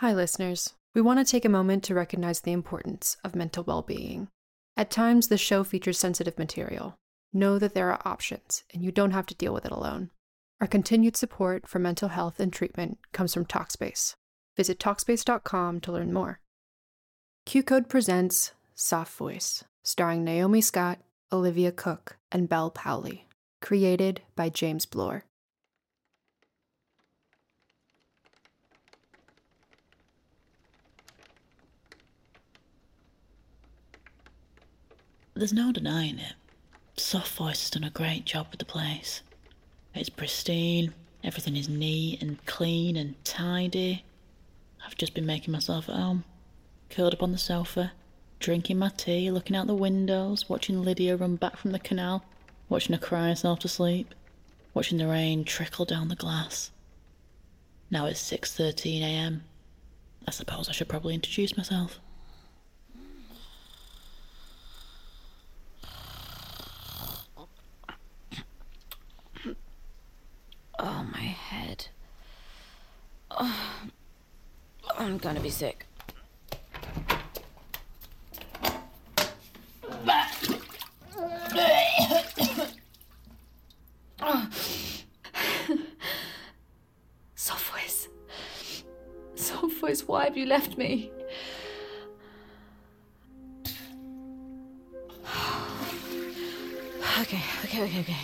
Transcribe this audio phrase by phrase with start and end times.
[0.00, 0.74] Hi, listeners.
[0.94, 4.28] We want to take a moment to recognize the importance of mental well being.
[4.76, 6.94] At times, the show features sensitive material.
[7.32, 10.10] Know that there are options, and you don't have to deal with it alone.
[10.60, 14.14] Our continued support for mental health and treatment comes from Talkspace.
[14.56, 16.38] Visit Talkspace.com to learn more.
[17.44, 21.00] Q Code presents Soft Voice, starring Naomi Scott,
[21.32, 23.22] Olivia Cooke, and Bel Powley.
[23.60, 25.24] Created by James Bloor.
[35.38, 36.32] There's no denying it.
[36.96, 39.22] Soft Voice has done a great job with the place.
[39.94, 44.04] It's pristine, everything is neat and clean and tidy.
[44.84, 46.24] I've just been making myself at home,
[46.90, 47.92] curled up on the sofa,
[48.40, 52.24] drinking my tea, looking out the windows, watching Lydia run back from the canal,
[52.68, 54.16] watching her cry herself to sleep,
[54.74, 56.72] watching the rain trickle down the glass.
[57.92, 59.44] Now it's 6:13 a.m.
[60.26, 62.00] I suppose I should probably introduce myself.
[70.78, 71.88] Oh, my head.
[73.30, 73.80] Oh,
[74.96, 75.86] I'm gonna be sick.
[87.34, 88.08] Soft voice.
[89.34, 91.10] Soft voice, why have you left me?
[97.20, 98.16] Okay, okay, okay, okay.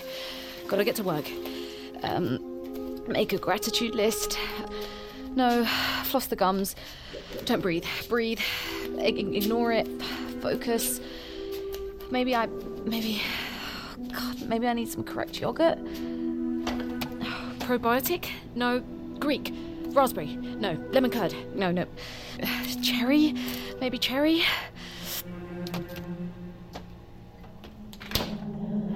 [0.68, 1.28] Gotta get to work.
[2.04, 4.38] Um, make a gratitude list.
[5.34, 5.64] No,
[6.04, 6.76] floss the gums.
[7.44, 7.84] Don't breathe.
[8.08, 8.40] Breathe.
[8.98, 9.88] I- ignore it.
[10.40, 11.00] Focus.
[12.10, 12.46] Maybe I.
[12.84, 13.22] Maybe.
[14.12, 15.78] God, maybe I need some correct yogurt.
[17.60, 18.26] Probiotic?
[18.54, 18.80] No.
[19.18, 19.52] Greek.
[19.88, 20.36] Raspberry.
[20.36, 20.72] No.
[20.90, 21.34] Lemon curd.
[21.54, 21.86] No, no.
[22.82, 23.34] Cherry?
[23.80, 24.42] Maybe cherry?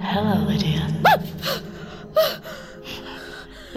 [0.01, 0.87] Hello, Lydia.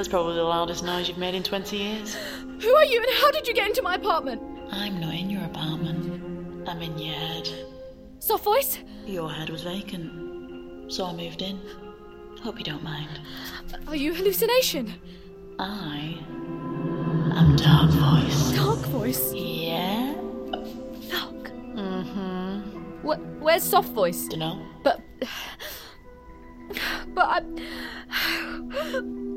[0.03, 2.17] That's probably the loudest noise you've made in 20 years.
[2.61, 4.43] Who are you and how did you get into my apartment?
[4.73, 6.69] I'm not in your apartment.
[6.69, 7.49] I'm in your head.
[8.19, 8.79] Soft voice?
[9.07, 11.61] Your head was vacant, so I moved in.
[12.43, 13.21] Hope you don't mind.
[13.87, 14.93] Are you hallucination?
[15.61, 16.19] I
[17.37, 18.51] am Dark Voice.
[18.57, 19.33] Dark voice?
[19.33, 20.15] Yeah?
[21.09, 21.53] Dark.
[21.77, 23.07] Mm-hmm.
[23.09, 24.27] Wh- where's soft voice?
[24.27, 24.67] Dunno.
[24.83, 25.01] But.
[27.15, 27.43] But I.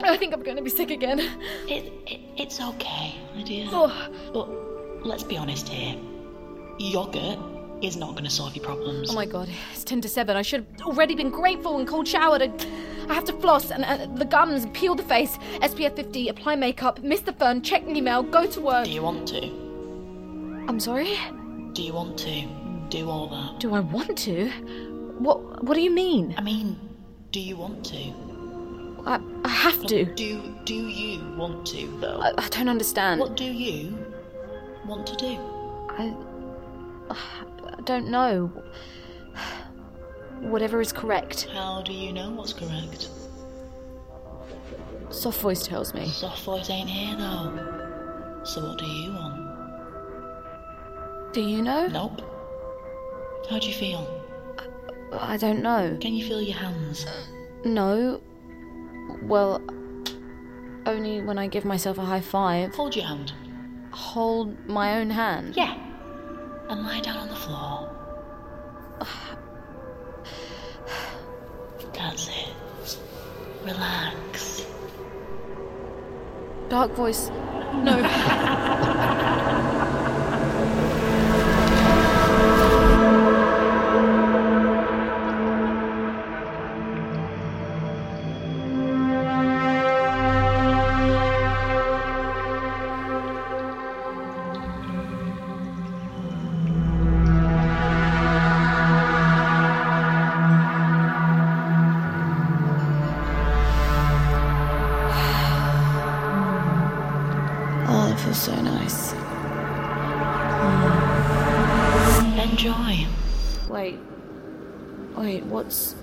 [0.03, 1.19] I think I'm going to be sick again.
[1.67, 3.67] It, it, it's okay, Lydia.
[3.71, 4.09] Oh.
[4.33, 5.97] But let's be honest here.
[6.77, 7.39] Yogurt
[7.81, 9.09] is not going to solve your problems.
[9.09, 10.35] Oh my god, it's 10 to 7.
[10.35, 12.41] I should have already been grateful and cold showered.
[12.41, 12.51] I,
[13.09, 17.01] I have to floss and uh, the gums, peel the face, SPF 50, apply makeup,
[17.01, 18.85] miss the fun, check an email, go to work.
[18.85, 19.43] Do you want to?
[20.67, 21.17] I'm sorry?
[21.73, 22.47] Do you want to
[22.89, 23.59] do all that?
[23.59, 24.49] Do I want to?
[25.19, 26.35] What What do you mean?
[26.37, 26.79] I mean,
[27.35, 28.13] do you want to?
[29.05, 30.05] I, I have to.
[30.05, 32.21] Do do you want to though?
[32.21, 33.19] I, I don't understand.
[33.19, 33.93] What do you
[34.85, 35.37] want to do?
[35.89, 36.15] I,
[37.09, 38.49] I don't know.
[40.39, 41.49] Whatever is correct.
[41.51, 43.09] How do you know what's correct?
[45.09, 46.07] Soft voice tells me.
[46.07, 48.41] Soft voice ain't here though.
[48.45, 49.41] So what do you want?
[51.33, 51.87] Do you know?
[51.87, 52.21] Nope.
[53.49, 54.24] How do you feel?
[55.21, 55.97] I don't know.
[55.99, 57.05] Can you feel your hands?
[57.63, 58.21] No.
[59.23, 59.61] Well,
[60.85, 62.73] only when I give myself a high five.
[62.75, 63.33] Hold your hand.
[63.91, 65.55] Hold my own hand.
[65.55, 65.75] Yeah.
[66.69, 67.91] And lie down on the floor.
[71.93, 72.97] That's it.
[73.63, 74.65] Relax.
[76.69, 77.29] Dark voice.
[77.83, 79.31] No.
[115.17, 115.95] Wait, what's.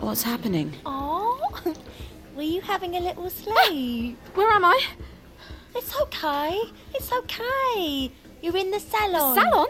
[0.00, 0.74] What's happening?
[0.84, 1.38] Oh,
[2.36, 4.18] were you having a little sleep?
[4.34, 4.80] Where am I?
[5.74, 6.60] it's okay.
[6.94, 8.10] It's okay.
[8.42, 9.34] You're in the salon.
[9.38, 9.68] Salon?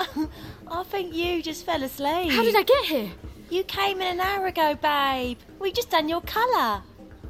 [0.70, 2.30] I think you just fell asleep.
[2.32, 3.10] How did I get here?
[3.50, 5.38] You came in an hour ago, babe.
[5.58, 6.82] We just done your colour.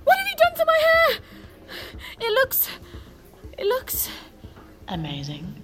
[0.04, 1.18] What have you done to my hair?
[2.20, 2.68] It looks.
[3.58, 4.08] It looks
[4.88, 5.54] Amazing.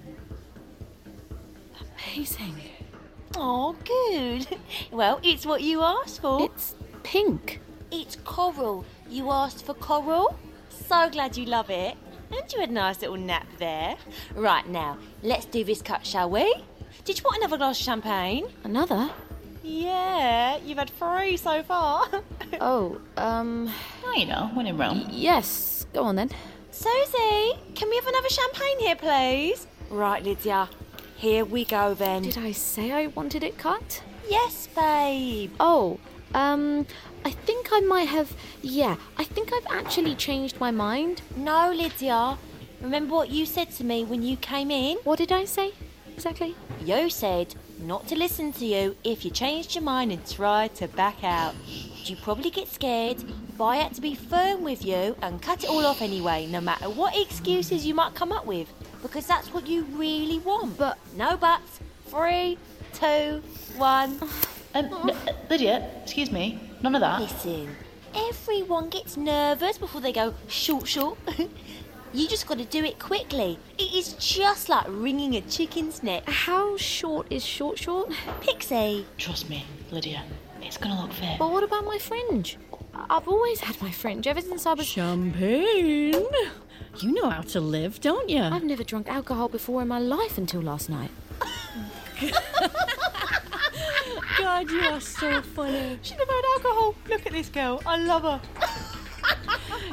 [2.07, 2.55] amazing.
[3.35, 4.47] Oh, good.
[4.91, 6.43] Well, it's what you asked for.
[6.43, 7.59] It's pink.
[7.91, 8.85] It's coral.
[9.09, 10.37] You asked for coral?
[10.69, 11.95] So glad you love it.
[12.31, 13.95] And you had a nice little nap there.
[14.35, 16.53] Right now, let's do this cut, shall we?
[17.05, 18.47] Did you want another glass of champagne?
[18.63, 19.09] Another?
[19.63, 22.07] Yeah, you've had three so far.
[22.61, 23.69] Oh, um.
[24.05, 25.05] Oh, you know, when in Rome.
[25.11, 25.85] Yes.
[25.93, 26.29] Go on then.
[26.71, 29.67] Susie, can we have another champagne here, please?
[29.89, 30.69] Right, Lydia.
[31.17, 32.21] Here we go then.
[32.21, 34.03] Did I say I wanted it cut?
[34.29, 35.51] Yes, babe.
[35.59, 35.99] Oh,
[36.33, 36.85] um.
[37.25, 38.33] I think I might have.
[38.61, 41.23] Yeah, I think I've actually changed my mind.
[41.35, 42.37] No, Lydia.
[42.79, 44.97] Remember what you said to me when you came in?
[45.03, 45.73] What did I say?
[46.13, 46.55] Exactly?
[46.85, 50.87] You said not to listen to you if you changed your mind and tried to
[50.87, 51.55] back out.
[52.05, 53.17] You probably get scared,
[53.57, 56.61] but I had to be firm with you and cut it all off anyway, no
[56.61, 60.77] matter what excuses you might come up with, because that's what you really want.
[60.77, 61.79] But- no buts.
[62.07, 62.57] Three,
[62.93, 63.41] two,
[63.77, 64.17] one.
[64.73, 66.59] Um, n- Lydia, excuse me.
[66.81, 67.19] None of that.
[67.21, 67.75] Listen,
[68.15, 71.17] everyone gets nervous before they go short, short.
[72.13, 73.59] you just got to do it quickly.
[73.77, 76.23] It is just like wringing a chicken's neck.
[76.29, 78.11] How short is short short?
[78.41, 79.05] Pixie.
[79.17, 80.23] Trust me, Lydia.
[80.61, 81.35] It's gonna look fair.
[81.39, 82.57] But what about my fringe?
[83.09, 84.87] I've always had my fringe ever since I was.
[84.87, 86.25] Champagne.
[86.99, 88.41] You know how to live, don't you?
[88.41, 91.11] I've never drunk alcohol before in my life until last night.
[94.39, 95.99] God, you are so funny.
[96.01, 96.95] She never had alcohol.
[97.07, 97.83] Look at this girl.
[97.85, 98.41] I love her.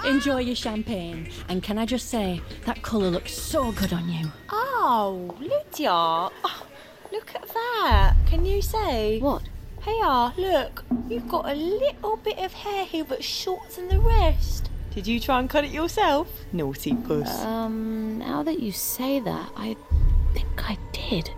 [0.08, 1.28] Enjoy your champagne.
[1.48, 4.32] And can I just say, that colour looks so good on you.
[4.50, 5.90] Oh, Lydia.
[5.90, 6.66] Oh,
[7.12, 8.14] look at that.
[8.26, 9.18] Can you say?
[9.18, 9.42] What?
[9.84, 10.84] Here, look.
[11.10, 14.70] You've got a little bit of hair here that's shorter than the rest.
[14.94, 16.28] Did you try and cut it yourself?
[16.52, 17.42] Naughty puss.
[17.42, 19.76] Um, now that you say that, I
[20.32, 21.30] think I did.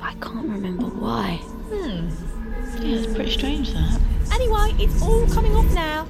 [0.00, 1.36] I can't remember why.
[1.36, 2.08] Hmm.
[2.82, 4.00] Yeah, it's pretty strange that.
[4.32, 6.08] Anyway, it's all coming off now.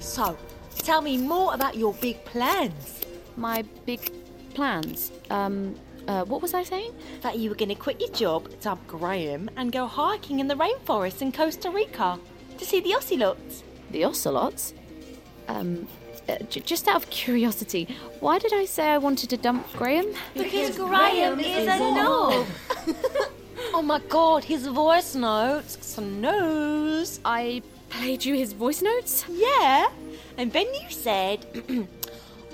[0.00, 0.36] So,
[0.78, 3.02] tell me more about your big plans.
[3.36, 4.10] My big
[4.54, 5.12] plans.
[5.30, 5.76] Um,
[6.08, 6.92] uh, what was I saying?
[7.20, 10.48] That you were going to quit your job at Dub Graham and go hiking in
[10.48, 12.18] the rainforest in Costa Rica
[12.58, 13.62] to see the ocelots.
[13.92, 14.74] The ocelots?
[15.48, 15.86] Um,
[16.28, 17.88] uh, j- just out of curiosity,
[18.20, 20.06] why did I say I wanted to dump Graham?
[20.34, 22.46] Because Graham is a knob.
[23.74, 25.78] oh my god, his voice notes.
[25.80, 27.20] Snooze.
[27.24, 29.24] I played you his voice notes?
[29.28, 29.88] Yeah.
[30.38, 31.46] And then you said,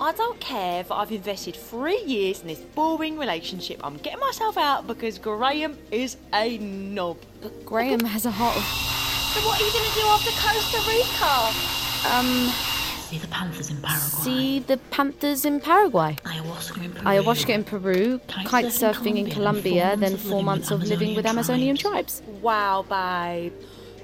[0.01, 3.81] I don't care that I've invested three years in this boring relationship.
[3.83, 7.17] I'm getting myself out because Graham is a knob.
[7.41, 8.63] But Graham has a heart of.
[8.63, 11.35] So what are you going to do after Costa Rica?
[12.15, 12.51] Um,
[13.09, 14.23] See the panthers in Paraguay.
[14.23, 16.15] see the panthers in Paraguay.
[16.25, 17.03] Ayahuasca in Peru.
[17.05, 21.15] Ayahuasca in Peru, Kite kite surfing surfing in Colombia, Colombia, then four months of living
[21.15, 22.21] with Amazonian tribes.
[22.41, 23.53] Wow, babe.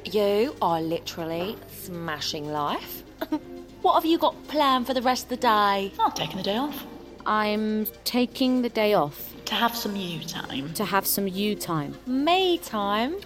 [0.05, 3.03] You are literally smashing life.
[3.83, 5.91] what have you got planned for the rest of the day?
[5.99, 6.83] Oh, taking the day off.
[7.27, 10.73] I'm taking the day off To have some you time.
[10.73, 11.95] to have some you time.
[12.07, 13.17] Me time.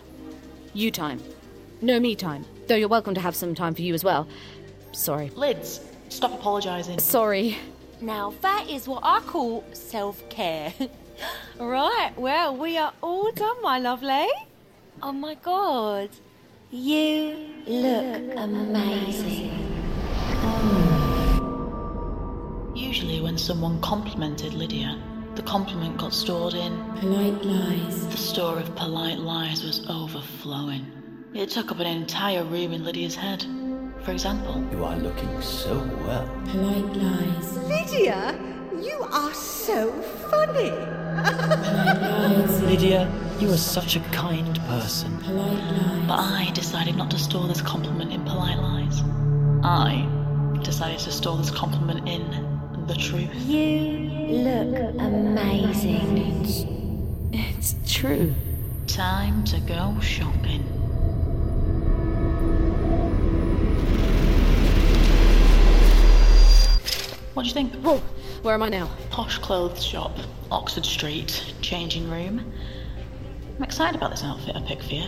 [0.74, 1.22] You time.
[1.82, 2.46] No me time.
[2.68, 4.28] Though you're welcome to have some time for you as well.
[4.92, 5.30] Sorry.
[5.36, 7.00] Lids, stop apologising.
[7.00, 7.58] Sorry.
[8.02, 10.74] Now, that is what I call self care.
[11.60, 14.28] right, well, we are all done, my lovely.
[15.02, 16.10] Oh my god.
[16.72, 19.70] You look amazing.
[22.76, 25.02] Usually, when someone complimented Lydia,
[25.36, 28.08] the compliment got stored in polite lies.
[28.08, 30.86] The store of polite lies was overflowing.
[31.34, 33.46] It took up an entire room in Lydia's head.
[34.04, 35.76] For example, You are looking so
[36.06, 36.28] well.
[36.52, 37.58] Polite lies.
[37.68, 38.40] Lydia,
[38.82, 39.92] you are so
[40.32, 40.70] funny.
[40.72, 42.62] Polite lies.
[42.64, 45.16] Lydia, you are such a kind person.
[45.20, 46.08] Polite lies.
[46.08, 49.02] but I decided not to store this compliment in polite lies.
[49.64, 50.08] I
[50.64, 52.24] decided to store this compliment in
[52.88, 53.34] the truth.
[53.46, 56.46] You look amazing.
[57.34, 58.34] It's true.
[58.88, 60.64] Time to go shopping.
[67.34, 67.74] What do you think?
[67.76, 67.98] Whoa,
[68.42, 68.90] where am I now?
[69.12, 70.18] Posh clothes shop,
[70.52, 72.52] Oxford Street, changing room.
[73.58, 75.08] I'm excited about this outfit I picked for you.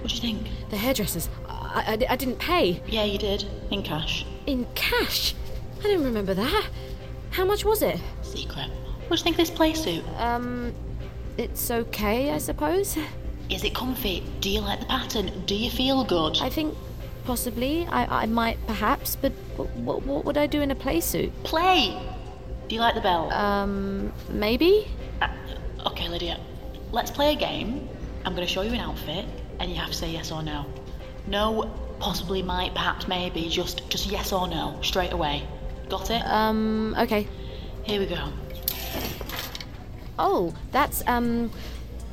[0.00, 0.48] What do you think?
[0.70, 1.28] The hairdressers.
[1.48, 2.82] I, I, I didn't pay.
[2.86, 3.44] Yeah, you did.
[3.70, 4.26] In cash.
[4.46, 5.34] In cash?
[5.80, 6.68] I don't remember that.
[7.30, 7.98] How much was it?
[8.22, 8.68] Secret.
[9.08, 10.04] What do you think of this play suit?
[10.18, 10.74] Um,
[11.38, 12.98] it's okay, I suppose.
[13.48, 14.24] Is it comfy?
[14.40, 15.30] Do you like the pattern?
[15.46, 16.38] Do you feel good?
[16.40, 16.76] I think
[17.24, 17.86] possibly.
[17.86, 19.32] I, I might perhaps, but
[19.76, 21.32] what, what would I do in a play suit?
[21.44, 21.98] Play!
[22.68, 23.32] Do you like the belt?
[23.32, 24.86] Um, maybe?
[25.20, 25.28] Uh,
[25.86, 26.38] okay, Lydia.
[26.90, 27.88] Let's play a game.
[28.24, 29.26] I'm going to show you an outfit,
[29.58, 30.66] and you have to say yes or no.
[31.26, 33.48] No, possibly, might, perhaps, maybe.
[33.48, 35.46] Just, just yes or no, straight away.
[35.88, 36.22] Got it?
[36.26, 37.26] Um, okay.
[37.82, 38.28] Here we go.
[40.18, 41.50] Oh, that's, um,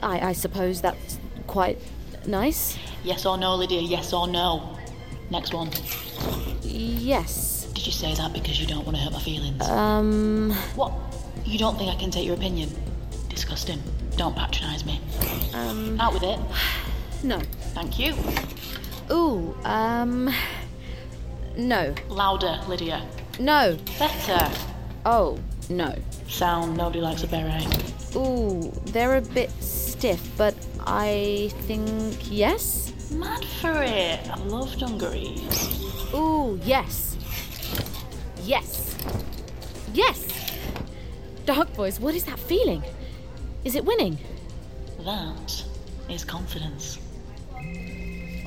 [0.01, 1.77] I, I suppose that's quite
[2.25, 2.77] nice.
[3.03, 3.81] Yes or no, Lydia.
[3.81, 4.77] Yes or no.
[5.31, 5.69] Next one.
[6.63, 7.65] Yes.
[7.73, 9.61] Did you say that because you don't want to hurt my feelings?
[9.69, 10.91] Um, what?
[11.45, 12.69] You don't think I can take your opinion?
[13.29, 13.81] Disgusting.
[14.17, 14.99] Don't patronise me.
[15.53, 16.39] um, Out with it.
[17.23, 17.39] no.
[17.73, 18.13] Thank you.
[19.11, 20.29] Ooh, um,
[21.57, 21.93] no.
[22.09, 23.05] Louder, Lydia.
[23.39, 23.77] No.
[23.97, 24.51] Better.
[25.05, 25.95] Oh, no.
[26.27, 26.75] Sound.
[26.75, 27.65] Nobody likes a beret.
[28.15, 30.55] Ooh, they're a bit stiff, but
[30.85, 32.91] I think yes?
[33.11, 34.19] Mad for it.
[34.29, 36.13] I love dungarees.
[36.13, 37.17] Ooh, yes.
[38.43, 38.95] Yes.
[39.93, 40.27] Yes!
[41.45, 42.83] Dark Voice, what is that feeling?
[43.63, 44.17] Is it winning?
[45.03, 45.63] That
[46.07, 46.99] is confidence.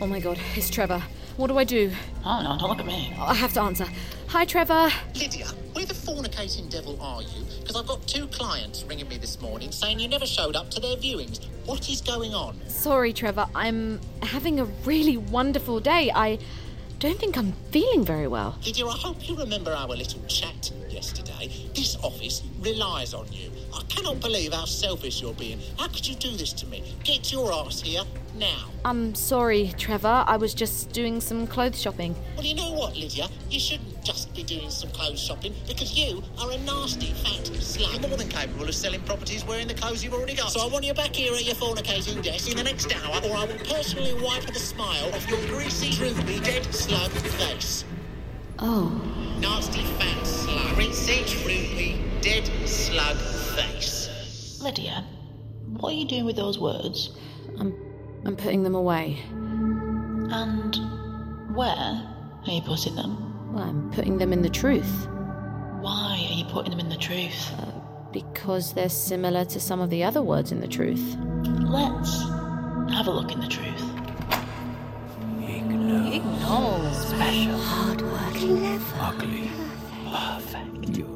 [0.00, 1.02] Oh my god, it's Trevor.
[1.36, 1.90] What do I do?
[2.24, 3.12] Oh no, don't look at me.
[3.18, 3.86] I have to answer.
[4.32, 4.88] Hi, Trevor.
[5.14, 7.44] Lydia, where the fornicating devil are you?
[7.60, 10.80] Because I've got two clients ringing me this morning saying you never showed up to
[10.80, 11.44] their viewings.
[11.66, 12.58] What is going on?
[12.66, 13.46] Sorry, Trevor.
[13.54, 16.10] I'm having a really wonderful day.
[16.14, 16.38] I
[16.98, 18.56] don't think I'm feeling very well.
[18.64, 21.50] Lydia, I hope you remember our little chat yesterday.
[21.74, 23.50] This office relies on you.
[23.74, 25.60] I cannot believe how selfish you're being.
[25.78, 26.94] How could you do this to me?
[27.04, 28.04] Get your ass here
[28.36, 28.70] now.
[28.86, 30.24] I'm sorry, Trevor.
[30.26, 32.16] I was just doing some clothes shopping.
[32.34, 33.28] Well, you know what, Lydia?
[33.50, 37.92] You shouldn't just be doing some clothes shopping because you are a nasty, fat slut.
[37.92, 40.50] You're more than capable of selling properties wearing the clothes you've already got.
[40.50, 43.36] So I want you back here at your fornicating desk in the next hour, or
[43.36, 47.84] I will personally wipe the smile off your greasy, droopy, dead slug face.
[48.58, 48.90] Oh.
[49.40, 50.74] Nasty, fat slut.
[50.74, 53.16] Greasy, droopy, dead slug
[53.56, 54.60] face.
[54.62, 55.04] Lydia,
[55.78, 57.10] what are you doing with those words?
[57.58, 57.74] I'm
[58.24, 59.18] I'm putting them away.
[59.30, 60.76] And
[61.56, 61.66] where
[62.46, 63.31] are you putting them?
[63.52, 65.06] Well, I'm putting them in the truth.
[65.80, 67.50] Why are you putting them in the truth?
[67.58, 67.66] Uh,
[68.12, 71.16] because they're similar to some of the other words in the truth.
[71.44, 72.22] Let's
[72.94, 73.82] have a look in the truth.
[75.42, 76.92] Ignore.
[76.92, 77.58] Special.
[77.58, 78.34] Hard work.
[78.34, 78.96] Clever.
[79.00, 79.50] Ugly.
[80.10, 80.96] Perfect.
[80.96, 81.06] You're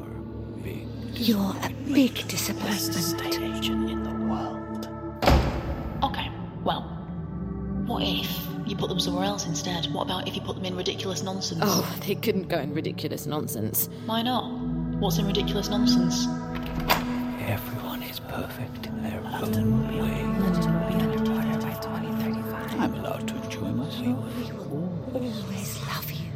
[0.63, 0.87] big.
[1.17, 2.95] You're a big Best disappointment.
[2.95, 4.87] estate agent in the world.
[6.03, 6.31] Okay,
[6.63, 6.81] well,
[7.85, 8.36] what if
[8.69, 9.87] you put them somewhere else instead?
[9.93, 11.61] What about if you put them in ridiculous nonsense?
[11.63, 13.89] Oh, they couldn't go in ridiculous nonsense.
[14.05, 14.51] Why not?
[14.99, 16.27] What's in ridiculous nonsense?
[17.47, 20.25] Everyone is perfect in their own way.
[22.79, 24.35] I'm allowed to enjoy myself.
[24.35, 26.29] We will always love you.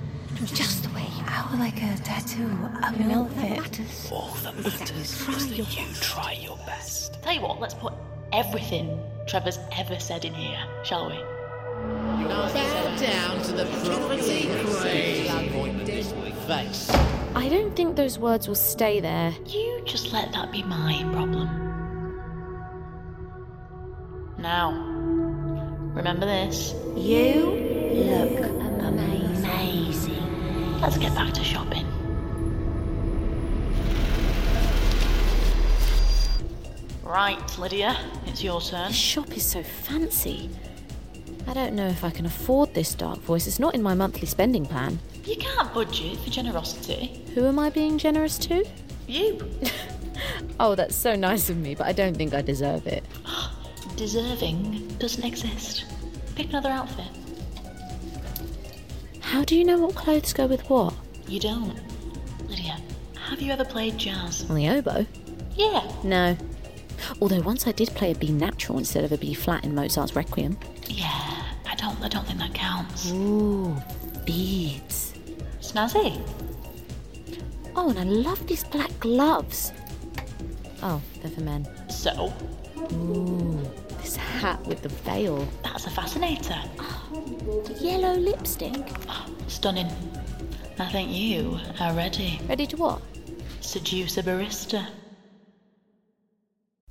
[0.45, 1.57] Just the way you are.
[1.57, 2.45] Like a tattoo
[2.83, 3.81] of an outfit.
[4.11, 7.21] All that matters is that you try your best.
[7.21, 7.93] Tell you what, let's put
[8.31, 11.19] everything Trevor's ever said in here, shall we?
[12.27, 12.50] Bow
[12.97, 15.29] down to the property queen.
[16.47, 16.89] Face.
[17.35, 19.31] I don't think those words will stay there.
[19.45, 21.47] You just let that be my problem.
[24.39, 24.71] Now,
[25.93, 26.73] remember this.
[26.95, 27.45] You
[28.09, 28.39] look
[28.81, 30.81] amazing.
[30.81, 31.85] Let's get back to shopping.
[37.03, 37.95] Right, Lydia,
[38.25, 38.88] it's your turn.
[38.88, 40.50] The shop is so fancy.
[41.48, 43.48] I don't know if I can afford this dark voice.
[43.48, 45.00] It's not in my monthly spending plan.
[45.25, 47.24] You can't budget for generosity.
[47.36, 48.65] Who am I being generous to?
[49.07, 49.39] You.
[50.60, 53.03] Oh, that's so nice of me, but I don't think I deserve it.
[53.95, 55.86] Deserving doesn't exist.
[56.36, 57.07] Pick another outfit.
[59.19, 60.93] How do you know what clothes go with what?
[61.27, 61.75] You don't.
[62.48, 62.77] Lydia,
[63.27, 64.50] have you ever played jazz?
[64.50, 65.05] On the oboe?
[65.55, 65.91] Yeah.
[66.03, 66.38] No.
[67.21, 70.15] Although once I did play a B natural instead of a B flat in Mozart's
[70.15, 70.57] Requiem.
[70.88, 71.30] Yeah.
[72.01, 72.25] I don't.
[72.25, 73.12] Think that counts.
[73.12, 73.75] Ooh,
[74.25, 75.13] beads.
[75.60, 76.20] Snazzy.
[77.75, 79.72] Oh, and I love these black gloves.
[80.84, 81.67] Oh, they're for men.
[81.89, 82.34] So,
[82.93, 83.60] Ooh,
[84.01, 85.48] this hat with the veil.
[85.63, 86.60] that's a fascinator.
[87.12, 88.88] The yellow lipstick.
[89.48, 89.88] Stunning.
[90.79, 92.39] I think you are ready.
[92.50, 93.01] Ready to what?
[93.62, 94.88] Seduce a barista.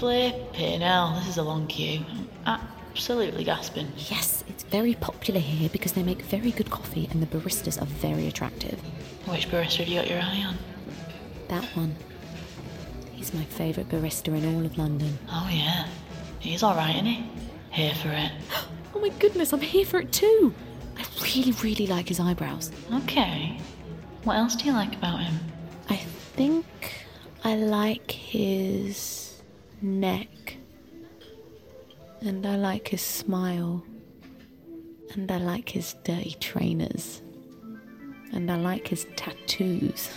[0.00, 2.00] Flipping hell, this is a long queue.
[2.46, 2.58] I'm
[2.90, 3.92] absolutely gasping.
[4.08, 7.84] Yes, it's very popular here because they make very good coffee and the baristas are
[7.84, 8.80] very attractive.
[9.26, 10.56] Which barista have you got your eye on?
[11.48, 11.94] That one.
[13.12, 15.18] He's my favourite barista in all of London.
[15.28, 15.86] Oh yeah.
[16.38, 17.30] He's alright, isn't he?
[17.70, 18.32] Here for it.
[18.94, 20.52] Oh my goodness, I'm here for it too!
[20.98, 22.72] I really, really like his eyebrows.
[22.92, 23.58] Okay.
[24.24, 25.38] What else do you like about him?
[25.88, 26.66] I think
[27.44, 29.29] I like his
[29.82, 30.56] neck.
[32.20, 33.84] And I like his smile.
[35.14, 37.22] And I like his dirty trainers.
[38.32, 40.10] And I like his tattoos.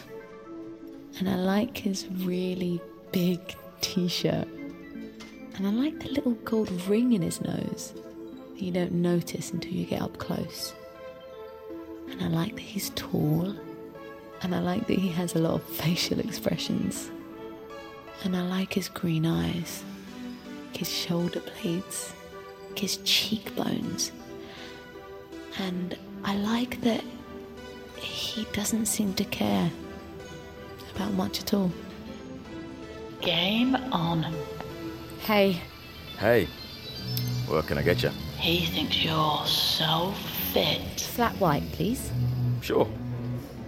[1.20, 3.40] And I like his really big
[3.82, 4.48] t shirt.
[5.56, 7.94] And I like the little gold ring in his nose
[8.54, 10.74] that you don't notice until you get up close.
[12.10, 13.56] And I like that he's tall.
[14.42, 17.10] And I like that he has a lot of facial expressions.
[18.24, 19.84] And I like his green eyes,
[20.74, 22.14] his shoulder blades,
[22.76, 24.12] his cheekbones.
[25.60, 27.04] And I like that
[27.98, 29.70] he doesn't seem to care
[30.96, 31.72] about much at all.
[33.22, 34.26] Game on.
[35.22, 35.62] Hey,
[36.20, 36.48] Hey,
[37.48, 38.10] what can I get you?
[38.38, 40.14] He thinks you're so
[40.54, 41.00] fit.
[41.02, 42.12] flat white, please.
[42.62, 42.88] Sure.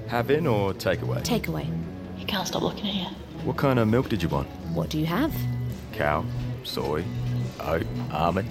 [0.07, 1.21] Have in or take away?
[1.23, 1.67] Take away.
[2.15, 3.07] He can't stop looking at you.
[3.45, 4.47] What kind of milk did you want?
[4.73, 5.31] What do you have?
[5.93, 6.25] Cow,
[6.63, 7.05] soy,
[7.59, 8.49] oat, almond,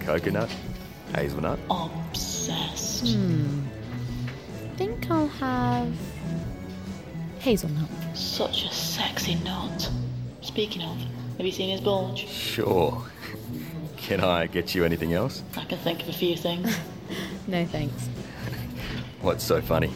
[0.00, 0.48] coconut,
[1.14, 1.58] hazelnut.
[1.68, 3.14] Obsessed.
[3.14, 3.60] Hmm.
[4.76, 5.94] think I'll have
[7.40, 7.90] hazelnut.
[8.14, 9.90] Such a sexy nut.
[10.40, 10.96] Speaking of,
[11.36, 12.26] have you seen his bulge?
[12.26, 13.04] Sure.
[13.98, 15.42] Can I get you anything else?
[15.58, 16.74] I can think of a few things.
[17.48, 18.08] No thanks.
[19.20, 19.90] What's so funny?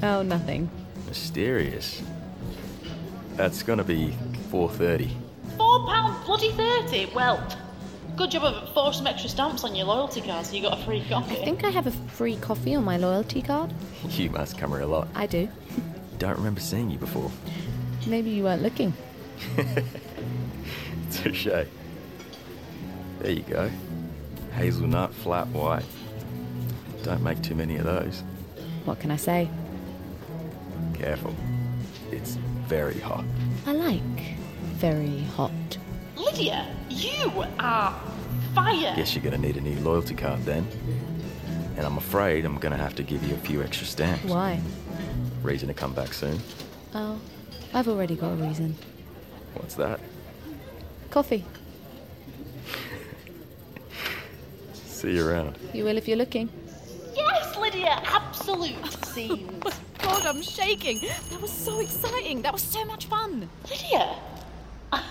[0.00, 0.70] Oh, nothing.
[1.08, 2.00] Mysterious.
[3.38, 4.12] That's gonna be
[4.50, 5.10] 4.30.
[5.56, 7.06] Four pound bloody thirty.
[7.14, 7.40] Well,
[8.16, 10.84] good job of forcing some extra stamps on your loyalty card, so you got a
[10.84, 11.36] free coffee.
[11.40, 13.72] I think I have a free coffee on my loyalty card.
[14.08, 15.06] You must come here a lot.
[15.14, 15.48] I do.
[16.18, 17.30] Don't remember seeing you before.
[18.08, 18.92] Maybe you weren't looking.
[21.12, 21.44] Touche.
[21.44, 21.66] There
[23.24, 23.70] you go.
[24.54, 25.84] Hazelnut flat white.
[27.04, 28.24] Don't make too many of those.
[28.84, 29.48] What can I say?
[30.94, 31.34] Careful.
[32.10, 32.36] It's
[32.68, 33.24] very hot.
[33.66, 34.36] I like
[34.76, 35.78] very hot.
[36.16, 37.98] Lydia, you are
[38.54, 38.92] fire.
[38.94, 40.68] Guess you're gonna need a new loyalty card then.
[41.76, 44.24] And I'm afraid I'm gonna have to give you a few extra stamps.
[44.24, 44.60] Why?
[45.42, 46.38] Reason to come back soon.
[46.94, 47.18] Oh,
[47.72, 48.76] I've already got a reason.
[49.54, 49.98] What's that?
[51.10, 51.46] Coffee.
[54.74, 55.56] See you around.
[55.72, 56.50] You will if you're looking.
[57.16, 59.64] Yes, Lydia, absolute scenes.
[60.08, 61.00] God, I'm shaking.
[61.30, 62.40] That was so exciting.
[62.42, 63.48] That was so much fun.
[63.68, 64.16] Lydia,
[64.90, 65.04] I,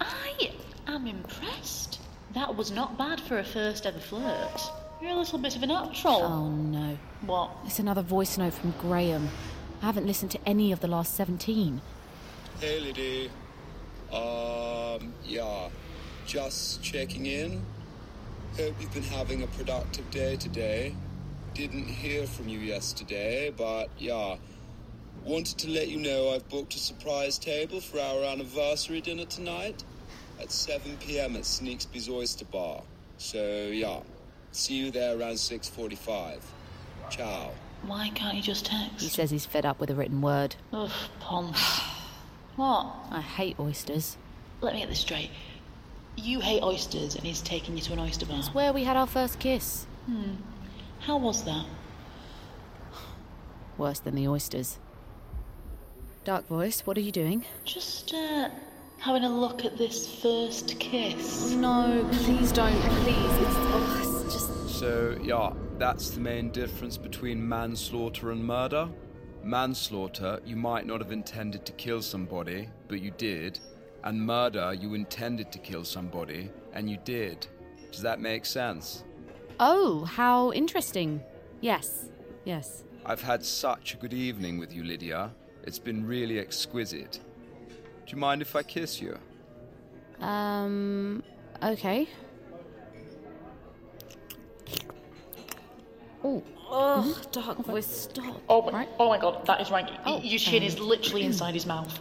[0.00, 0.50] I
[0.86, 1.98] am impressed.
[2.34, 4.60] That was not bad for a first ever flirt.
[5.00, 6.22] You're a little bit of a natural.
[6.22, 6.98] Oh no.
[7.22, 7.50] What?
[7.64, 9.30] It's another voice note from Graham.
[9.80, 11.80] I haven't listened to any of the last 17.
[12.60, 13.30] Hey, Liddy.
[14.12, 15.68] Um, yeah.
[16.26, 17.62] Just checking in.
[18.56, 20.94] Hope you've been having a productive day today.
[21.54, 24.36] Didn't hear from you yesterday, but yeah.
[25.24, 29.82] Wanted to let you know I've booked a surprise table for our anniversary dinner tonight
[30.40, 31.36] at 7 p.m.
[31.36, 32.82] at Sneaksby's Oyster Bar.
[33.18, 34.00] So yeah,
[34.52, 36.40] see you there around 6:45.
[37.08, 37.52] Ciao.
[37.86, 39.00] Why can't you just text?
[39.00, 40.56] He says he's fed up with a written word.
[40.72, 40.90] Ugh,
[41.20, 41.80] Ponce.
[42.56, 42.94] what?
[43.10, 44.16] I hate oysters.
[44.60, 45.30] Let me get this straight.
[46.16, 48.38] You hate oysters and he's taking you to an oyster bar.
[48.38, 49.86] It's where we had our first kiss.
[50.06, 50.32] Hmm.
[51.06, 51.66] How was that?
[53.76, 54.78] Worse than the oysters.
[56.24, 57.44] Dark voice, what are you doing?
[57.66, 58.48] Just, uh,
[59.00, 61.50] having a look at this first kiss.
[61.50, 62.72] No, please don't.
[62.72, 63.16] Please.
[63.18, 64.78] It's, oh, it's just.
[64.78, 68.88] So, yeah, that's the main difference between manslaughter and murder.
[69.42, 73.60] Manslaughter, you might not have intended to kill somebody, but you did.
[74.04, 77.46] And murder, you intended to kill somebody, and you did.
[77.92, 79.04] Does that make sense?
[79.60, 81.22] Oh, how interesting.
[81.60, 82.08] Yes,
[82.44, 82.84] yes.
[83.06, 85.30] I've had such a good evening with you, Lydia.
[85.62, 87.20] It's been really exquisite.
[87.68, 89.18] Do you mind if I kiss you?
[90.20, 91.22] Um,
[91.62, 92.08] okay.
[96.22, 97.26] Oh, Ugh.
[97.32, 98.40] dark voice, stop.
[98.48, 99.90] Oh my, oh my god, that is rank.
[100.06, 101.98] Oh, Your chin is literally inside his mouth.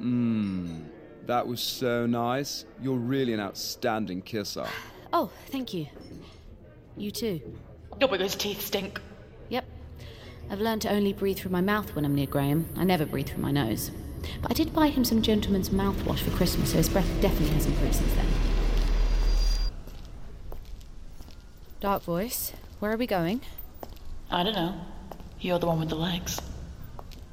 [0.00, 0.84] Mmm,
[1.26, 2.64] that was so nice.
[2.82, 4.66] You're really an outstanding kisser.
[5.12, 5.86] Oh, thank you.
[6.96, 7.40] You too.
[8.00, 9.00] No, but his teeth stink.
[9.48, 9.64] Yep.
[10.50, 12.68] I've learned to only breathe through my mouth when I'm near Graham.
[12.76, 13.90] I never breathe through my nose.
[14.42, 17.66] But I did buy him some gentleman's mouthwash for Christmas, so his breath definitely has
[17.66, 18.26] improved since then.
[21.80, 23.42] Dark voice, where are we going?
[24.30, 24.80] I don't know.
[25.40, 26.40] You're the one with the legs.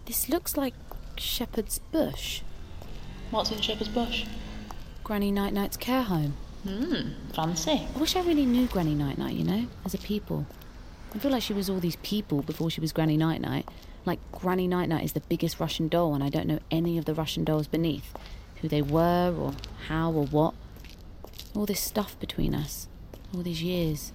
[0.06, 0.73] This looks like
[1.17, 2.41] Shepherd's Bush.
[3.32, 4.26] What's in Shepherd's Bush?
[5.04, 6.36] Granny Night Night's care home.
[6.63, 7.88] Hmm, fancy.
[7.93, 10.45] I wish I really knew Granny Night Night, you know, as a people.
[11.13, 13.67] I feel like she was all these people before she was Granny Night Night.
[14.06, 17.06] Like Granny Night Night is the biggest Russian doll, and I don't know any of
[17.06, 18.13] the Russian dolls beneath.
[18.62, 19.54] Who they were, or
[19.88, 20.54] how, or what.
[21.54, 22.88] All this stuff between us.
[23.36, 24.13] All these years.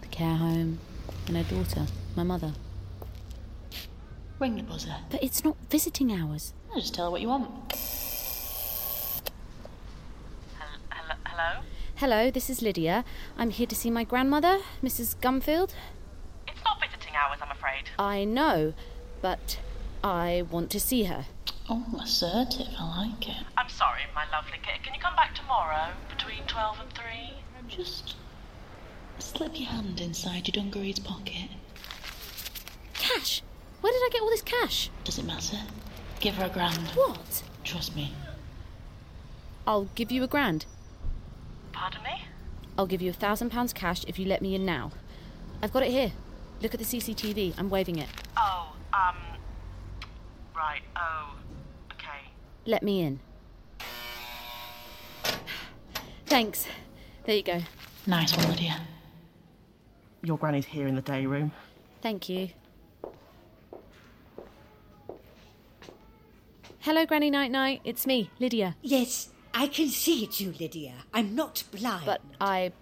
[0.00, 0.78] The care home,
[1.26, 1.86] and her daughter,
[2.16, 2.54] my mother.
[4.38, 4.96] Ring the buzzer.
[5.10, 6.54] But it's not visiting hours.
[6.72, 7.46] I'll just tell her what you want.
[11.26, 11.60] Hello?
[12.00, 13.04] Hello, this is Lydia.
[13.36, 15.14] I'm here to see my grandmother, Mrs.
[15.16, 15.74] Gumfield.
[16.48, 17.90] It's not visiting hours, I'm afraid.
[17.98, 18.72] I know,
[19.20, 19.58] but
[20.02, 21.26] I want to see her.
[21.68, 22.68] Oh, assertive.
[22.78, 23.44] I like it.
[23.54, 24.82] I'm sorry, my lovely kid.
[24.82, 27.04] Can you come back tomorrow between 12 and 3?
[27.68, 28.16] Just
[29.18, 31.50] slip your hand inside your dungarees pocket.
[32.94, 33.42] Cash?
[33.82, 34.88] Where did I get all this cash?
[35.04, 35.58] Does it matter?
[36.18, 36.88] Give her a grand.
[36.94, 37.42] What?
[37.62, 38.14] Trust me.
[39.66, 40.64] I'll give you a grand.
[41.80, 42.24] Pardon me?
[42.76, 44.90] I'll give you a thousand pounds cash if you let me in now.
[45.62, 46.12] I've got it here.
[46.60, 47.54] Look at the CCTV.
[47.56, 48.08] I'm waving it.
[48.36, 49.16] Oh, um.
[50.54, 51.36] Right, oh.
[51.92, 52.28] Okay.
[52.66, 53.20] Let me in.
[56.26, 56.66] Thanks.
[57.24, 57.60] There you go.
[58.06, 58.78] Nice one, Lydia.
[60.22, 61.50] Your granny's here in the day room.
[62.02, 62.50] Thank you.
[66.80, 67.80] Hello, Granny Night Night.
[67.84, 68.76] It's me, Lydia.
[68.82, 70.94] Yes, I can see it's you, Lydia.
[71.12, 72.06] I'm not blind.
[72.06, 72.72] But I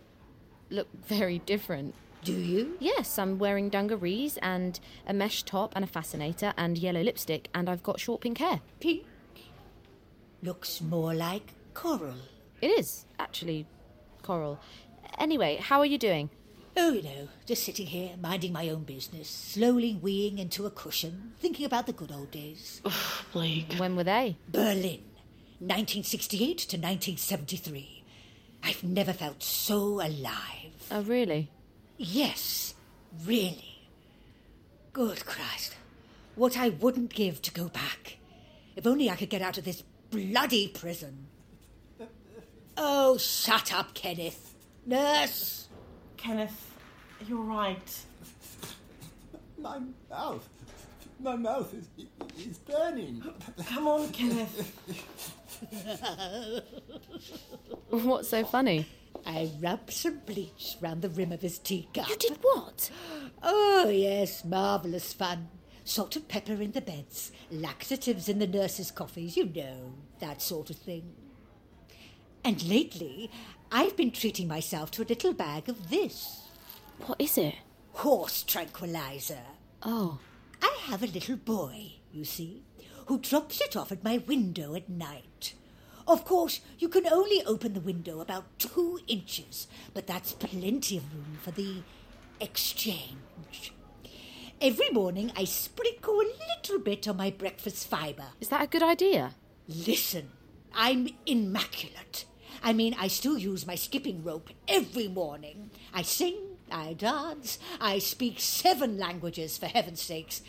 [0.70, 1.94] look very different.
[2.24, 2.76] Do you?
[2.81, 7.70] Yes, I'm wearing dungarees and a mesh top and a fascinator and yellow lipstick, and
[7.70, 8.61] I've got short pink hair.
[8.81, 9.04] Pink?
[10.42, 12.16] Looks more like coral.
[12.61, 13.66] It is, actually,
[14.22, 14.59] coral.
[15.18, 16.31] Anyway, how are you doing?
[16.76, 21.33] Oh, you know, just sitting here, minding my own business, slowly weeing into a cushion,
[21.40, 22.81] thinking about the good old days.
[22.85, 22.92] Ugh,
[23.33, 23.74] Blake.
[23.78, 24.37] When were they?
[24.48, 25.02] Berlin,
[25.60, 28.04] 1968 to 1973.
[28.62, 30.86] I've never felt so alive.
[30.90, 31.50] Oh, really?
[31.96, 32.74] Yes,
[33.24, 33.88] really.
[34.92, 35.76] Good Christ.
[36.34, 38.18] What I wouldn't give to go back.
[38.76, 41.26] If only I could get out of this bloody prison.
[42.76, 44.54] Oh, shut up, Kenneth.
[44.86, 45.68] Nurse!
[46.16, 46.72] Kenneth,
[47.26, 48.00] you're right.
[49.58, 50.48] My mouth.
[51.20, 51.88] My mouth is,
[52.46, 53.22] is burning.
[53.66, 55.34] Come on, Kenneth.
[57.90, 58.86] What's so funny?
[59.26, 62.08] I rubbed some bleach round the rim of his teacup.
[62.08, 62.90] You did what?
[63.42, 65.48] Oh, yes, marvellous fun.
[65.84, 70.68] Salt and pepper in the beds, laxatives in the nurses' coffees, you know, that sort
[70.70, 71.14] of thing.
[72.44, 73.30] And lately,
[73.72, 76.48] I've been treating myself to a little bag of this
[77.06, 77.54] What is it?
[77.92, 79.40] horse tranquilizer.
[79.82, 80.18] Oh.
[80.60, 82.64] I have a little boy, you see,
[83.08, 85.54] who drops it off at my window at night.
[86.06, 91.14] Of course, you can only open the window about two inches, but that's plenty of
[91.14, 91.82] room for the
[92.38, 93.72] exchange.
[94.60, 98.32] Every morning I sprinkle a little bit on my breakfast fibre.
[98.40, 99.34] Is that a good idea?
[99.66, 100.30] Listen,
[100.74, 102.26] I'm immaculate.
[102.62, 105.70] I mean, I still use my skipping rope every morning.
[105.94, 106.36] I sing,
[106.70, 110.42] I dance, I speak seven languages, for heaven's sakes.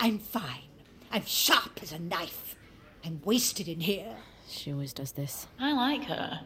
[0.00, 0.75] I'm fine.
[1.10, 2.56] I'm sharp as a knife.
[3.04, 4.16] I'm wasted in here.
[4.48, 5.46] She always does this.
[5.58, 6.40] I like her.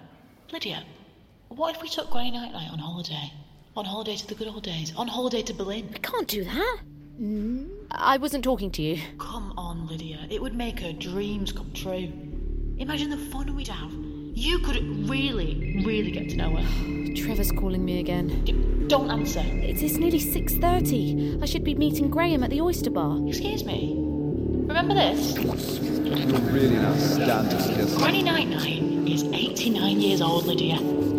[0.53, 0.85] Lydia,
[1.49, 3.33] what if we took Granny Night Night on holiday?
[3.77, 4.93] On holiday to the good old days.
[4.97, 5.89] On holiday to Berlin.
[5.93, 6.79] We can't do that.
[7.91, 9.01] I wasn't talking to you.
[9.19, 10.27] Come on, Lydia.
[10.31, 12.13] It would make her dreams come true.
[12.79, 13.93] Imagine the fun we'd have.
[14.33, 17.15] You could really, really get to know her.
[17.15, 18.87] Trevor's calling me again.
[18.89, 19.43] Don't answer.
[19.45, 21.43] It's, it's nearly 6.30.
[21.43, 23.19] I should be meeting Graham at the oyster bar.
[23.29, 24.10] Excuse me.
[24.71, 25.37] Remember this?
[25.37, 27.97] Really now stand this kiss.
[27.97, 30.77] Granny Night Night is 89 years old, Lydia.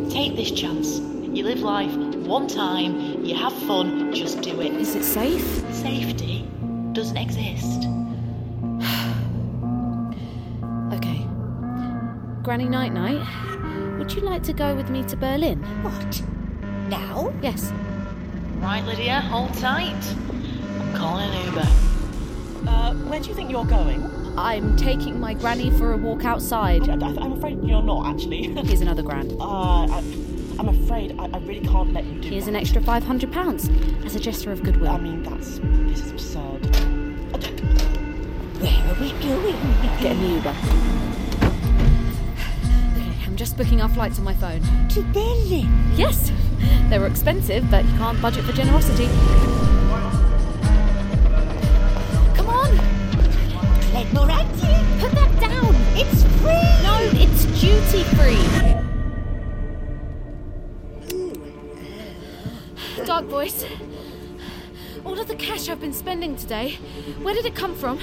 [0.09, 0.99] Take this chance.
[0.99, 4.71] You live life one time, you have fun, just do it.
[4.71, 5.43] Is it safe?
[5.75, 6.47] Safety
[6.93, 7.87] doesn't exist.
[10.93, 11.25] Okay.
[12.43, 13.21] Granny Night Night,
[13.97, 15.61] would you like to go with me to Berlin?
[15.83, 16.21] What?
[16.87, 17.33] Now?
[17.41, 17.73] Yes.
[18.59, 20.15] Right, Lydia, hold tight.
[20.79, 21.90] I'm calling an Uber.
[22.67, 24.09] Uh, where do you think you're going?
[24.37, 26.87] I'm taking my granny for a walk outside.
[26.89, 28.43] I, am afraid you're not, actually.
[28.65, 29.33] Here's another grand.
[29.39, 29.97] Uh, I,
[30.59, 32.51] I'm afraid I, I really can't let you do Here's that.
[32.51, 34.91] an extra £500 as a gesture of goodwill.
[34.91, 35.59] I mean, that's.
[35.59, 36.65] this is absurd.
[38.61, 39.55] Where are we going?
[39.99, 40.55] Get an Uber.
[42.95, 44.61] Okay, I'm just booking our flights on my phone.
[44.89, 45.93] To Berlin?
[45.95, 46.31] Yes!
[46.89, 49.07] They were expensive, but you can't budget for generosity.
[57.61, 58.41] Duty free!
[63.05, 63.63] Dark voice.
[65.05, 66.79] All of the cash I've been spending today,
[67.21, 67.99] where did it come from?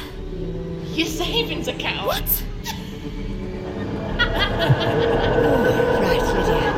[0.95, 2.07] Your savings account.
[2.07, 2.45] What?
[5.99, 6.73] Right, Lydia.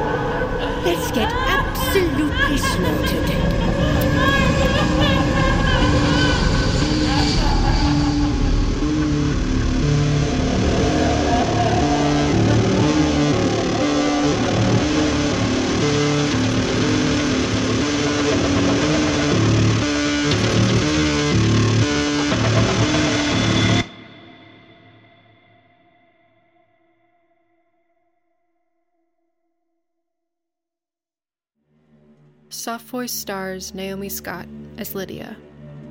[0.85, 3.30] Let's get absolutely slaughtered.
[32.61, 34.47] Soft Voice stars Naomi Scott
[34.77, 35.35] as Lydia,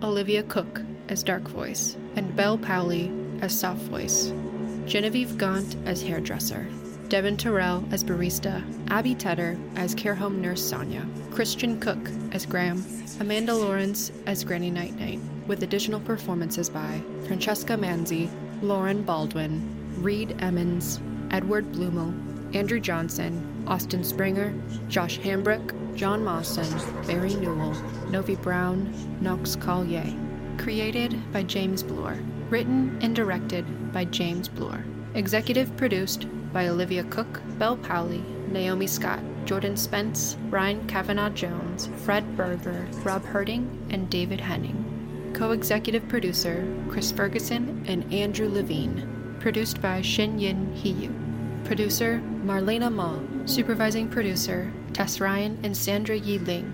[0.04, 3.10] Olivia Cooke as Dark Voice, and Bel Powley
[3.42, 4.32] as Soft Voice,
[4.86, 6.68] Genevieve Gaunt as hairdresser,
[7.08, 12.86] Devin Terrell as barista, Abby Tedder as care home nurse Sonia, Christian Cook as Graham,
[13.20, 18.30] Amanda Lawrence as Granny Night Night, with additional performances by Francesca Manzi,
[18.62, 21.00] Lauren Baldwin, Reed Emmons,
[21.32, 22.14] Edward Blumel,
[22.56, 24.54] Andrew Johnson, Austin Springer,
[24.88, 26.66] Josh Hambrook, John Mawson,
[27.08, 27.74] Barry Newell,
[28.10, 30.06] Novi Brown, Knox Collier.
[30.58, 32.18] Created by James Bloor.
[32.50, 34.86] Written and directed by James Bloor.
[35.14, 42.38] Executive produced by Olivia Cooke, Bel Powley, Naomi Scott, Jordan Spence, Ryan Kavanaugh Jones, Fred
[42.38, 45.34] Berger, Rob Herding, and David Henning.
[45.36, 49.36] Co executive producer Chris Ferguson and Andrew Levine.
[49.42, 51.29] Produced by Shin Yin Hiyu.
[51.70, 53.20] Producer Marlena Ma.
[53.46, 56.74] Supervising producer Tess Ryan and Sandra Yi Ling.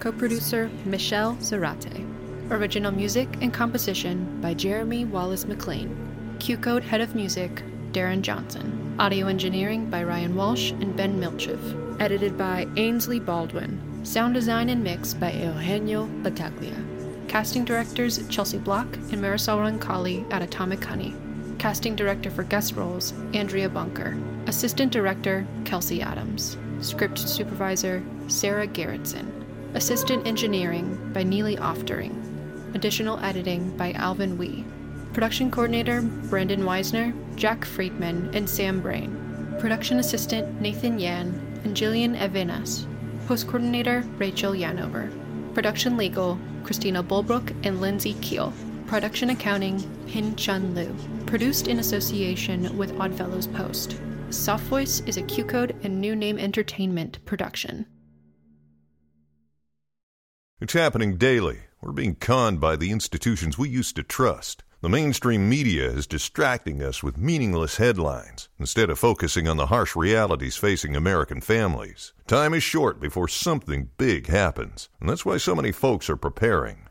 [0.00, 2.50] Co producer Michelle Zarate.
[2.50, 6.36] Original music and composition by Jeremy Wallace McLean.
[6.40, 8.96] Q Code Head of Music Darren Johnson.
[8.98, 12.00] Audio engineering by Ryan Walsh and Ben Milchev.
[12.00, 14.04] Edited by Ainsley Baldwin.
[14.04, 17.28] Sound design and mix by Eugenio Bataglia.
[17.28, 21.14] Casting directors Chelsea Block and Marisol Roncalli at Atomic Honey.
[21.62, 24.18] Casting director for guest roles Andrea Bunker.
[24.48, 26.56] Assistant director Kelsey Adams.
[26.80, 29.30] Script supervisor Sarah Gerritsen.
[29.74, 32.74] Assistant engineering by Neely Oftering.
[32.74, 34.64] Additional editing by Alvin Wee.
[35.12, 39.56] Production coordinator Brandon Weisner, Jack Friedman, and Sam Brain.
[39.60, 42.88] Production assistant Nathan Yan and Jillian Evenas.
[43.28, 45.12] Post coordinator Rachel Yanover.
[45.54, 48.52] Production legal Christina Bulbrook and Lindsay Keel.
[48.88, 51.21] Production accounting Pin Chun Liu.
[51.32, 53.96] Produced in association with Oddfellows Post.
[54.28, 57.86] Soft Voice is a Q Code and New Name Entertainment production.
[60.60, 61.60] It's happening daily.
[61.80, 64.62] We're being conned by the institutions we used to trust.
[64.82, 69.96] The mainstream media is distracting us with meaningless headlines instead of focusing on the harsh
[69.96, 72.12] realities facing American families.
[72.26, 76.90] Time is short before something big happens, and that's why so many folks are preparing.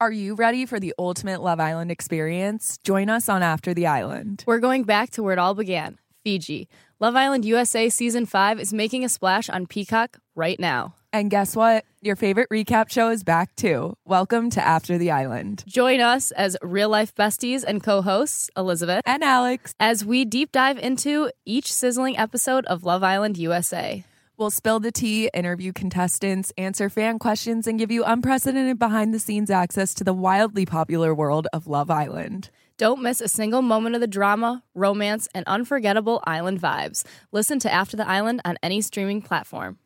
[0.00, 2.78] Are you ready for the ultimate Love Island experience?
[2.84, 4.44] Join us on After the Island.
[4.46, 6.68] We're going back to where it all began Fiji.
[7.00, 10.94] Love Island USA Season 5 is making a splash on Peacock right now.
[11.12, 11.84] And guess what?
[12.00, 13.96] Your favorite recap show is back too.
[14.04, 15.64] Welcome to After the Island.
[15.66, 20.52] Join us as real life besties and co hosts, Elizabeth and Alex, as we deep
[20.52, 24.04] dive into each sizzling episode of Love Island USA.
[24.38, 29.18] We'll spill the tea, interview contestants, answer fan questions, and give you unprecedented behind the
[29.18, 32.48] scenes access to the wildly popular world of Love Island.
[32.76, 37.04] Don't miss a single moment of the drama, romance, and unforgettable island vibes.
[37.32, 39.78] Listen to After the Island on any streaming platform.